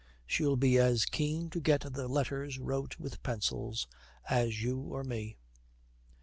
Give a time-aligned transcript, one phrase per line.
[0.25, 3.85] She'll be as keen to get the letters wrote with pencils
[4.27, 5.37] as you or me.'